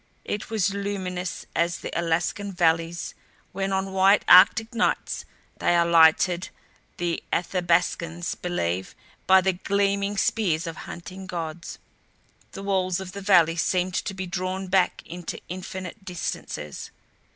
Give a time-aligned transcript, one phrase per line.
[0.25, 3.13] It was luminous as the Alaskan valleys
[3.51, 5.25] when on white arctic nights
[5.59, 6.49] they are lighted,
[6.97, 8.95] the Athabascans believe,
[9.27, 11.77] by the gleaming spears of hunting gods.
[12.53, 16.89] The walls of the valley seemed to be drawn back into infinite distances.